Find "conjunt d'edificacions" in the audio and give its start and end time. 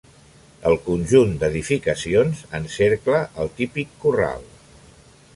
0.85-2.41